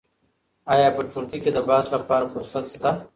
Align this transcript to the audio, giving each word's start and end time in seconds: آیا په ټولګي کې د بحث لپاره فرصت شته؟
آیا 0.73 0.87
په 0.95 1.01
ټولګي 1.11 1.39
کې 1.43 1.51
د 1.53 1.59
بحث 1.67 1.85
لپاره 1.95 2.31
فرصت 2.33 2.63
شته؟ 2.73 2.91